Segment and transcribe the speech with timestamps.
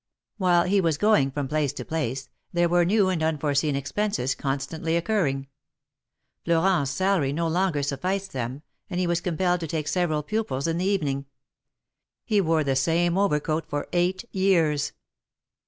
[0.37, 4.95] While he was going from place to place, there were new and unforeseen expenses constantly
[4.97, 5.45] occurring.
[6.43, 10.79] Florent's salary no longer sufficed them, and he was compelled to take several pupils in
[10.79, 11.27] the evening.
[12.25, 14.91] He wore the same overcoat for eight years.